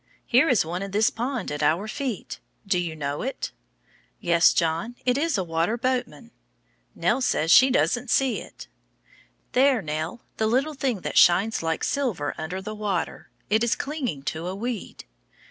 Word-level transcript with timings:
Here 0.25 0.49
is 0.49 0.65
one 0.65 0.81
in 0.81 0.89
this 0.89 1.11
pond 1.11 1.51
at 1.51 1.61
our 1.61 1.87
feet. 1.87 2.39
Do 2.65 2.79
you 2.79 2.95
know 2.95 3.21
it? 3.21 3.51
Yes, 4.19 4.51
John; 4.51 4.95
it 5.05 5.15
is 5.15 5.35
the 5.35 5.43
water 5.43 5.77
boatman. 5.77 6.31
Nell 6.95 7.21
says 7.21 7.51
she 7.51 7.69
doesn't 7.69 8.09
see 8.09 8.41
it. 8.41 8.67
There, 9.51 9.79
Nell, 9.83 10.21
that 10.37 10.47
little 10.47 10.73
thing 10.73 11.01
that 11.01 11.19
shines 11.19 11.61
like 11.61 11.83
silver 11.83 12.33
under 12.35 12.63
the 12.63 12.73
water. 12.73 13.29
It 13.47 13.63
is 13.63 13.75
clinging 13.75 14.23
to 14.23 14.47
a 14.47 14.55
weed. 14.55 15.05